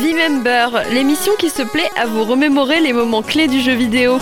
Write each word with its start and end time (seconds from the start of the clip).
V-Member, 0.00 0.84
l'émission 0.92 1.32
qui 1.36 1.50
se 1.50 1.62
plaît 1.62 1.90
à 1.96 2.06
vous 2.06 2.24
remémorer 2.24 2.80
les 2.80 2.92
moments 2.92 3.22
clés 3.22 3.48
du 3.48 3.60
jeu 3.60 3.74
vidéo. 3.74 4.18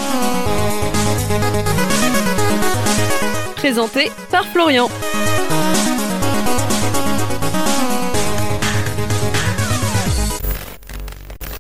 Présenté 3.57 4.11
par 4.31 4.47
Florian. 4.47 4.89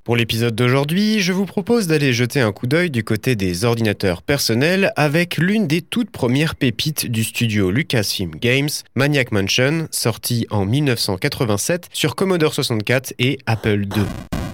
Pour 0.06 0.14
l'épisode 0.14 0.54
d'aujourd'hui, 0.54 1.18
je 1.18 1.32
vous 1.32 1.46
propose 1.46 1.88
d'aller 1.88 2.12
jeter 2.12 2.40
un 2.40 2.52
coup 2.52 2.68
d'œil 2.68 2.92
du 2.92 3.02
côté 3.02 3.34
des 3.34 3.64
ordinateurs 3.64 4.22
personnels 4.22 4.92
avec 4.94 5.36
l'une 5.36 5.66
des 5.66 5.82
toutes 5.82 6.12
premières 6.12 6.54
pépites 6.54 7.10
du 7.10 7.24
studio 7.24 7.72
Lucasfilm 7.72 8.30
Games, 8.30 8.68
Maniac 8.94 9.32
Mansion, 9.32 9.88
sorti 9.90 10.46
en 10.50 10.64
1987 10.64 11.88
sur 11.92 12.14
Commodore 12.14 12.54
64 12.54 13.14
et 13.18 13.38
Apple 13.46 13.84
II. 13.96 14.45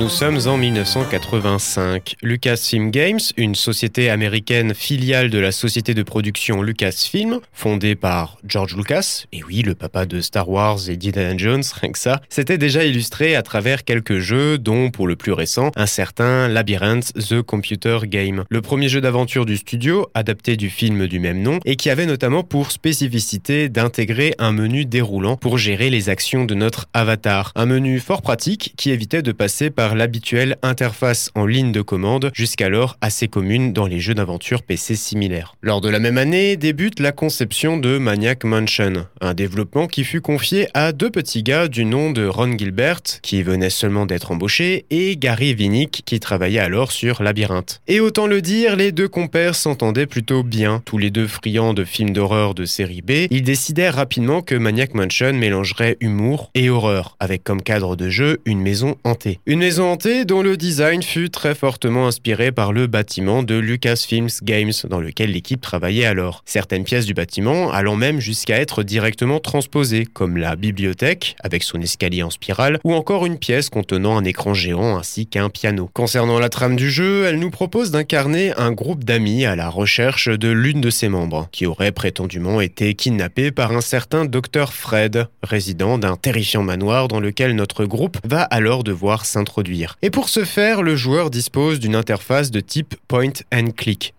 Nous 0.00 0.08
sommes 0.08 0.38
en 0.46 0.56
1985. 0.56 2.16
Lucasfilm 2.22 2.90
Games, 2.90 3.20
une 3.36 3.54
société 3.54 4.08
américaine 4.08 4.72
filiale 4.72 5.28
de 5.28 5.38
la 5.38 5.52
société 5.52 5.92
de 5.92 6.02
production 6.02 6.62
Lucasfilm, 6.62 7.40
fondée 7.52 7.96
par 7.96 8.38
George 8.48 8.74
Lucas, 8.74 9.26
et 9.30 9.44
oui, 9.44 9.60
le 9.60 9.74
papa 9.74 10.06
de 10.06 10.22
Star 10.22 10.48
Wars 10.48 10.88
et 10.88 10.96
d'Indiana 10.96 11.36
Jones, 11.36 11.62
rien 11.82 11.92
que 11.92 11.98
ça, 11.98 12.22
s'était 12.30 12.56
déjà 12.56 12.86
illustré 12.86 13.36
à 13.36 13.42
travers 13.42 13.84
quelques 13.84 14.20
jeux, 14.20 14.56
dont 14.56 14.90
pour 14.90 15.06
le 15.06 15.16
plus 15.16 15.32
récent, 15.32 15.70
un 15.76 15.84
certain 15.84 16.48
Labyrinth 16.48 17.12
The 17.12 17.42
Computer 17.42 17.98
Game, 18.04 18.44
le 18.48 18.62
premier 18.62 18.88
jeu 18.88 19.02
d'aventure 19.02 19.44
du 19.44 19.58
studio, 19.58 20.08
adapté 20.14 20.56
du 20.56 20.70
film 20.70 21.08
du 21.08 21.18
même 21.18 21.42
nom, 21.42 21.58
et 21.66 21.76
qui 21.76 21.90
avait 21.90 22.06
notamment 22.06 22.42
pour 22.42 22.70
spécificité 22.70 23.68
d'intégrer 23.68 24.34
un 24.38 24.52
menu 24.52 24.86
déroulant 24.86 25.36
pour 25.36 25.58
gérer 25.58 25.90
les 25.90 26.08
actions 26.08 26.46
de 26.46 26.54
notre 26.54 26.88
avatar. 26.94 27.52
Un 27.54 27.66
menu 27.66 28.00
fort 28.00 28.22
pratique 28.22 28.72
qui 28.78 28.92
évitait 28.92 29.20
de 29.20 29.32
passer 29.32 29.68
par 29.68 29.89
l'habituelle 29.94 30.56
interface 30.62 31.30
en 31.34 31.46
ligne 31.46 31.72
de 31.72 31.82
commande, 31.82 32.30
jusqu'alors 32.34 32.96
assez 33.00 33.28
commune 33.28 33.72
dans 33.72 33.86
les 33.86 34.00
jeux 34.00 34.14
d'aventure 34.14 34.62
PC 34.62 34.94
similaires. 34.94 35.54
Lors 35.62 35.80
de 35.80 35.88
la 35.88 35.98
même 35.98 36.18
année 36.18 36.56
débute 36.56 37.00
la 37.00 37.12
conception 37.12 37.76
de 37.76 37.98
Maniac 37.98 38.44
Mansion, 38.44 39.06
un 39.20 39.34
développement 39.34 39.86
qui 39.86 40.04
fut 40.04 40.20
confié 40.20 40.68
à 40.74 40.92
deux 40.92 41.10
petits 41.10 41.42
gars 41.42 41.68
du 41.68 41.84
nom 41.84 42.10
de 42.10 42.26
Ron 42.26 42.56
Gilbert, 42.56 43.00
qui 43.22 43.42
venait 43.42 43.70
seulement 43.70 44.06
d'être 44.06 44.32
embauché, 44.32 44.86
et 44.90 45.16
Gary 45.16 45.54
Vinnick, 45.54 46.02
qui 46.04 46.20
travaillait 46.20 46.60
alors 46.60 46.92
sur 46.92 47.22
Labyrinthe. 47.22 47.80
Et 47.88 48.00
autant 48.00 48.26
le 48.26 48.42
dire, 48.42 48.76
les 48.76 48.92
deux 48.92 49.08
compères 49.08 49.54
s'entendaient 49.54 50.06
plutôt 50.06 50.42
bien, 50.42 50.82
tous 50.84 50.98
les 50.98 51.10
deux 51.10 51.26
friands 51.26 51.74
de 51.74 51.84
films 51.84 52.12
d'horreur 52.12 52.54
de 52.54 52.64
série 52.64 53.02
B, 53.02 53.26
ils 53.30 53.42
décidèrent 53.42 53.94
rapidement 53.94 54.42
que 54.42 54.54
Maniac 54.54 54.94
Mansion 54.94 55.32
mélangerait 55.32 55.96
humour 56.00 56.50
et 56.54 56.70
horreur, 56.70 57.16
avec 57.20 57.44
comme 57.44 57.62
cadre 57.62 57.96
de 57.96 58.08
jeu 58.08 58.40
une 58.44 58.60
maison 58.60 58.96
hantée. 59.04 59.40
Une 59.46 59.60
maison 59.60 59.79
dont 60.26 60.42
le 60.42 60.58
design 60.58 61.02
fut 61.02 61.30
très 61.30 61.54
fortement 61.54 62.06
inspiré 62.06 62.52
par 62.52 62.74
le 62.74 62.86
bâtiment 62.86 63.42
de 63.42 63.54
Lucasfilms 63.54 64.28
Games 64.42 64.72
dans 64.90 65.00
lequel 65.00 65.32
l'équipe 65.32 65.62
travaillait 65.62 66.04
alors. 66.04 66.42
Certaines 66.44 66.84
pièces 66.84 67.06
du 67.06 67.14
bâtiment 67.14 67.72
allant 67.72 67.96
même 67.96 68.20
jusqu'à 68.20 68.58
être 68.58 68.82
directement 68.82 69.40
transposées, 69.40 70.04
comme 70.04 70.36
la 70.36 70.54
bibliothèque 70.54 71.34
avec 71.42 71.62
son 71.62 71.80
escalier 71.80 72.22
en 72.22 72.28
spirale 72.28 72.78
ou 72.84 72.92
encore 72.92 73.24
une 73.24 73.38
pièce 73.38 73.70
contenant 73.70 74.18
un 74.18 74.24
écran 74.24 74.52
géant 74.52 74.98
ainsi 74.98 75.26
qu'un 75.26 75.48
piano. 75.48 75.88
Concernant 75.94 76.38
la 76.38 76.50
trame 76.50 76.76
du 76.76 76.90
jeu, 76.90 77.24
elle 77.24 77.38
nous 77.38 77.50
propose 77.50 77.90
d'incarner 77.90 78.52
un 78.58 78.72
groupe 78.72 79.04
d'amis 79.04 79.46
à 79.46 79.56
la 79.56 79.70
recherche 79.70 80.28
de 80.28 80.50
l'une 80.50 80.82
de 80.82 80.90
ses 80.90 81.08
membres, 81.08 81.48
qui 81.52 81.64
aurait 81.64 81.92
prétendument 81.92 82.60
été 82.60 82.92
kidnappé 82.92 83.50
par 83.50 83.72
un 83.72 83.80
certain 83.80 84.26
Dr 84.26 84.74
Fred, 84.74 85.26
résident 85.42 85.96
d'un 85.96 86.16
terrifiant 86.16 86.62
manoir 86.62 87.08
dans 87.08 87.20
lequel 87.20 87.56
notre 87.56 87.86
groupe 87.86 88.18
va 88.24 88.42
alors 88.42 88.84
devoir 88.84 89.24
s'introduire. 89.24 89.69
Et 90.02 90.10
pour 90.10 90.28
ce 90.28 90.44
faire, 90.44 90.82
le 90.82 90.96
joueur 90.96 91.30
dispose 91.30 91.78
d'une 91.78 91.94
interface 91.94 92.50
de 92.50 92.60
type 92.60 92.94
point 93.08 93.32
and 93.52 93.70
click 93.76 94.14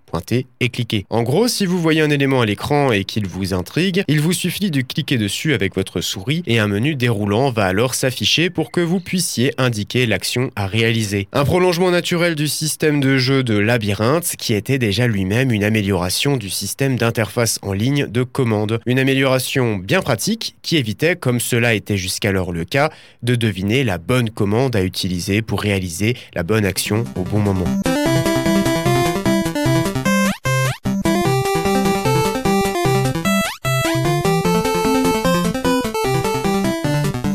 et 0.60 0.70
cliquer. 0.70 1.06
En 1.10 1.24
gros, 1.24 1.48
si 1.48 1.66
vous 1.66 1.80
voyez 1.80 2.02
un 2.02 2.10
élément 2.10 2.42
à 2.42 2.46
l'écran 2.46 2.92
et 2.92 3.04
qu'il 3.04 3.28
vous 3.28 3.54
intrigue, 3.54 4.04
il 4.08 4.20
vous 4.20 4.34
suffit 4.34 4.72
de 4.72 4.82
cliquer 4.82 5.18
dessus 5.18 5.54
avec 5.54 5.76
votre 5.76 6.02
souris 6.02 6.44
et 6.48 6.60
un 6.60 6.68
menu 6.68 6.96
déroulant 6.96 7.52
va 7.52 7.66
alors 7.66 7.96
s'afficher 7.96 8.50
pour 8.50 8.72
que 8.72 8.82
vous 8.82 9.00
puissiez 9.00 9.54
indiquer 9.58 10.06
l'action 10.06 10.52
à 10.56 10.68
réaliser. 10.68 11.28
Un 11.34 11.46
prolongement 11.46 11.92
naturel 11.92 12.36
du 12.36 12.48
système 12.48 13.00
de 13.00 13.18
jeu 13.18 13.44
de 13.44 13.58
Labyrinthe 13.58 14.36
qui 14.38 14.54
était 14.54 14.78
déjà 14.78 15.08
lui-même 15.08 15.52
une 15.52 15.64
amélioration 15.64 16.38
du 16.38 16.50
système 16.50 16.98
d'interface 16.98 17.60
en 17.62 17.74
ligne 17.74 18.08
de 18.08 18.24
commande. 18.24 18.80
Une 18.86 19.00
amélioration 19.00 19.78
bien 19.78 20.02
pratique 20.02 20.56
qui 20.62 20.78
évitait, 20.78 21.16
comme 21.16 21.40
cela 21.40 21.74
était 21.74 21.98
jusqu'alors 21.98 22.52
le 22.52 22.66
cas, 22.66 22.92
de 23.24 23.36
deviner 23.36 23.84
la 23.84 23.98
bonne 23.98 24.30
commande 24.30 24.76
à 24.76 24.84
utiliser 24.84 25.42
pour 25.42 25.62
réaliser 25.62 26.16
la 26.34 26.44
bonne 26.44 26.66
action 26.66 27.06
au 27.16 27.22
bon 27.22 27.40
moment. 27.40 27.91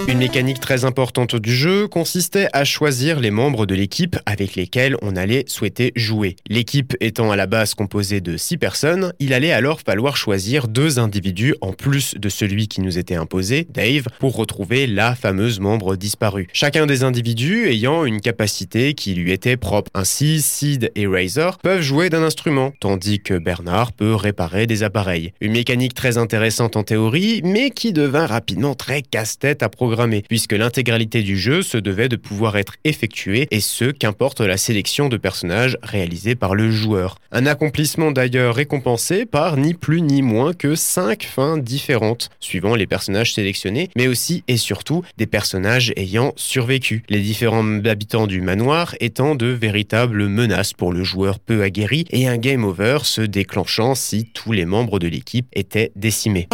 Une 0.09 0.19
mécanique 0.19 0.61
très 0.61 0.85
importante 0.85 1.35
du 1.35 1.53
jeu 1.53 1.89
consistait 1.89 2.47
à 2.53 2.63
choisir 2.63 3.19
les 3.19 3.33
membres 3.33 3.67
de 3.67 3.75
l'équipe 3.75 4.17
avec 4.25 4.55
lesquels 4.55 4.97
on 5.03 5.17
allait 5.17 5.43
souhaiter 5.49 5.91
jouer. 5.97 6.37
L'équipe 6.49 6.97
étant 7.01 7.33
à 7.33 7.37
la 7.37 7.47
base 7.47 7.75
composée 7.75 8.21
de 8.21 8.37
6 8.37 8.57
personnes, 8.57 9.13
il 9.19 9.33
allait 9.33 9.51
alors 9.51 9.81
falloir 9.81 10.17
choisir 10.17 10.69
deux 10.69 11.01
individus 11.01 11.57
en 11.61 11.73
plus 11.73 12.15
de 12.15 12.29
celui 12.29 12.69
qui 12.69 12.83
nous 12.83 12.99
était 12.99 13.17
imposé, 13.17 13.67
Dave, 13.69 14.05
pour 14.21 14.37
retrouver 14.37 14.87
la 14.87 15.17
fameuse 15.17 15.59
membre 15.59 15.97
disparue. 15.97 16.47
Chacun 16.53 16.87
des 16.87 17.03
individus 17.03 17.67
ayant 17.67 18.05
une 18.05 18.21
capacité 18.21 18.95
qui 18.95 19.13
lui 19.15 19.33
était 19.33 19.57
propre. 19.57 19.91
Ainsi, 19.93 20.41
Sid 20.41 20.93
et 20.95 21.09
Razor 21.09 21.59
peuvent 21.59 21.83
jouer 21.83 22.11
d'un 22.11 22.23
instrument, 22.23 22.73
tandis 22.79 23.19
que 23.19 23.35
Bernard 23.35 23.93
peut 23.93 24.15
réparer 24.15 24.69
des 24.69 24.85
appareils. 24.85 25.33
Une 25.41 25.53
mécanique 25.53 25.95
très 25.95 26.17
intéressante 26.17 26.77
en 26.77 26.85
théorie, 26.85 27.41
mais 27.43 27.71
qui 27.71 27.93
devint 27.93 28.27
rapidement 28.27 28.77
très 28.77 29.03
casse-tête 29.03 29.65
à 29.65 29.69
programmer 29.69 29.96
puisque 30.29 30.53
l'intégralité 30.53 31.23
du 31.23 31.37
jeu 31.39 31.63
se 31.63 31.79
devait 31.79 32.09
de 32.09 32.17
pouvoir 32.17 32.57
être 32.57 32.75
effectuée, 32.85 33.49
et 33.51 33.61
ce, 33.61 33.87
qu'importe 33.87 34.41
la 34.41 34.57
sélection 34.57 35.09
de 35.09 35.17
personnages 35.17 35.79
réalisée 35.83 36.35
par 36.35 36.55
le 36.55 36.71
joueur. 36.71 37.19
Un 37.33 37.47
accomplissement 37.47 38.13
d'ailleurs 38.13 38.55
récompensé 38.55 39.27
par 39.27 39.57
ni 39.57 39.75
plus 39.75 40.03
ni 40.03 40.23
moins 40.23 40.53
que 40.53 40.75
5 40.75 41.25
fins 41.25 41.59
différentes, 41.59 42.31
suivant 42.41 42.75
les 42.75 42.87
personnages 42.87 43.35
sélectionnés, 43.35 43.91
mais 43.97 44.09
aussi 44.09 44.45
et 44.49 44.57
surtout 44.57 45.03
des 45.17 45.27
personnages 45.27 45.93
ayant 45.97 46.33
survécu, 46.37 47.03
les 47.09 47.21
différents 47.21 47.85
habitants 47.85 48.27
du 48.27 48.41
manoir 48.41 48.95
étant 49.01 49.35
de 49.35 49.47
véritables 49.47 50.29
menaces 50.29 50.73
pour 50.73 50.93
le 50.93 51.05
joueur 51.05 51.39
peu 51.39 51.63
aguerri, 51.63 52.05
et 52.11 52.29
un 52.29 52.37
game 52.37 52.65
over 52.65 52.99
se 53.03 53.23
déclenchant 53.23 53.95
si 53.95 54.27
tous 54.33 54.53
les 54.53 54.65
membres 54.65 54.99
de 54.99 55.09
l'équipe 55.09 55.49
étaient 55.53 55.93
décimés. 55.97 56.49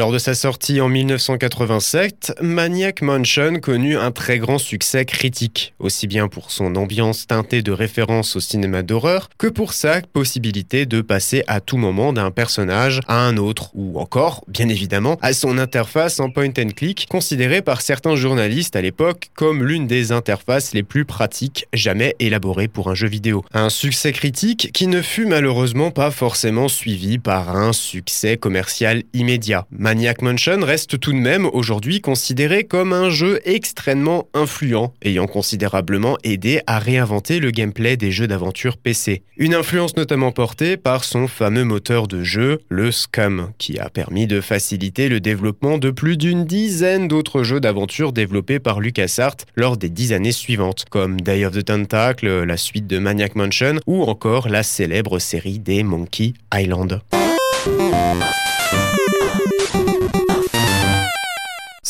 Lors 0.00 0.12
de 0.12 0.18
sa 0.18 0.32
sortie 0.34 0.80
en 0.80 0.88
1987, 0.88 2.32
Maniac 2.40 3.02
Mansion 3.02 3.60
connut 3.60 3.98
un 3.98 4.12
très 4.12 4.38
grand 4.38 4.56
succès 4.56 5.04
critique, 5.04 5.74
aussi 5.78 6.06
bien 6.06 6.26
pour 6.26 6.50
son 6.50 6.74
ambiance 6.76 7.26
teintée 7.26 7.60
de 7.60 7.70
références 7.70 8.34
au 8.34 8.40
cinéma 8.40 8.82
d'horreur 8.82 9.28
que 9.36 9.46
pour 9.46 9.74
sa 9.74 10.00
possibilité 10.00 10.86
de 10.86 11.02
passer 11.02 11.44
à 11.48 11.60
tout 11.60 11.76
moment 11.76 12.14
d'un 12.14 12.30
personnage 12.30 13.00
à 13.08 13.26
un 13.26 13.36
autre, 13.36 13.72
ou 13.74 14.00
encore, 14.00 14.42
bien 14.48 14.70
évidemment, 14.70 15.18
à 15.20 15.34
son 15.34 15.58
interface 15.58 16.18
en 16.18 16.30
point 16.30 16.48
and 16.58 16.70
click, 16.74 17.06
considérée 17.10 17.60
par 17.60 17.82
certains 17.82 18.16
journalistes 18.16 18.76
à 18.76 18.80
l'époque 18.80 19.28
comme 19.34 19.62
l'une 19.62 19.86
des 19.86 20.12
interfaces 20.12 20.72
les 20.72 20.82
plus 20.82 21.04
pratiques 21.04 21.66
jamais 21.74 22.16
élaborées 22.20 22.68
pour 22.68 22.88
un 22.88 22.94
jeu 22.94 23.08
vidéo. 23.08 23.44
Un 23.52 23.68
succès 23.68 24.12
critique 24.12 24.70
qui 24.72 24.86
ne 24.86 25.02
fut 25.02 25.26
malheureusement 25.26 25.90
pas 25.90 26.10
forcément 26.10 26.68
suivi 26.68 27.18
par 27.18 27.54
un 27.54 27.74
succès 27.74 28.38
commercial 28.38 29.02
immédiat. 29.12 29.66
Maniac 29.90 30.22
Mansion 30.22 30.60
reste 30.60 31.00
tout 31.00 31.12
de 31.12 31.18
même 31.18 31.46
aujourd'hui 31.52 32.00
considéré 32.00 32.62
comme 32.62 32.92
un 32.92 33.10
jeu 33.10 33.40
extrêmement 33.44 34.28
influent, 34.34 34.94
ayant 35.02 35.26
considérablement 35.26 36.16
aidé 36.22 36.60
à 36.68 36.78
réinventer 36.78 37.40
le 37.40 37.50
gameplay 37.50 37.96
des 37.96 38.12
jeux 38.12 38.28
d'aventure 38.28 38.76
PC. 38.76 39.24
Une 39.36 39.52
influence 39.52 39.96
notamment 39.96 40.30
portée 40.30 40.76
par 40.76 41.02
son 41.02 41.26
fameux 41.26 41.64
moteur 41.64 42.06
de 42.06 42.22
jeu, 42.22 42.60
le 42.68 42.92
Scum, 42.92 43.50
qui 43.58 43.80
a 43.80 43.90
permis 43.90 44.28
de 44.28 44.40
faciliter 44.40 45.08
le 45.08 45.18
développement 45.18 45.76
de 45.76 45.90
plus 45.90 46.16
d'une 46.16 46.44
dizaine 46.44 47.08
d'autres 47.08 47.42
jeux 47.42 47.58
d'aventure 47.58 48.12
développés 48.12 48.60
par 48.60 48.78
LucasArts 48.78 49.38
lors 49.56 49.76
des 49.76 49.88
dix 49.88 50.12
années 50.12 50.30
suivantes, 50.30 50.84
comme 50.88 51.20
Day 51.20 51.44
of 51.44 51.54
the 51.54 51.64
Tentacle, 51.64 52.44
la 52.44 52.56
suite 52.56 52.86
de 52.86 53.00
Maniac 53.00 53.34
Mansion, 53.34 53.80
ou 53.88 54.04
encore 54.04 54.48
la 54.48 54.62
célèbre 54.62 55.18
série 55.18 55.58
des 55.58 55.82
Monkey 55.82 56.34
Island. 56.54 57.00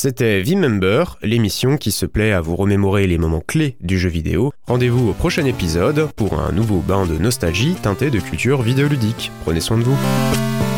C'était 0.02 0.40
V-Member, 0.40 1.18
l'émission 1.22 1.76
qui 1.76 1.92
se 1.92 2.06
plaît 2.06 2.32
à 2.32 2.40
vous 2.40 2.56
remémorer 2.56 3.06
les 3.06 3.18
moments 3.18 3.42
clés 3.46 3.76
du 3.82 3.98
jeu 3.98 4.08
vidéo. 4.08 4.50
Rendez-vous 4.66 5.10
au 5.10 5.12
prochain 5.12 5.44
épisode 5.44 6.08
pour 6.16 6.40
un 6.40 6.52
nouveau 6.52 6.78
bain 6.78 7.04
de 7.04 7.18
nostalgie 7.18 7.74
teinté 7.74 8.08
de 8.08 8.18
culture 8.18 8.62
vidéoludique. 8.62 9.30
Prenez 9.44 9.60
soin 9.60 9.76
de 9.76 9.82
vous. 9.82 10.69